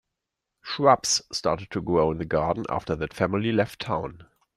Shrubs 0.63 1.21
started 1.31 1.69
to 1.69 1.79
grow 1.79 2.09
in 2.09 2.17
the 2.17 2.25
garden 2.25 2.65
after 2.69 2.95
that 2.95 3.13
family 3.13 3.51
left 3.51 3.79
town. 3.81 4.25